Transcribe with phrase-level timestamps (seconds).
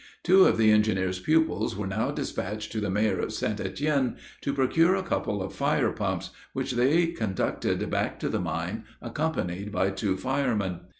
[0.23, 3.59] Two of the engineer's pupils were now dispatched to the mayor of St.
[3.59, 8.83] Etienne, to procure a couple of fire pumps, which they conducted back to the mine,
[8.99, 10.79] accompanied by two firemen.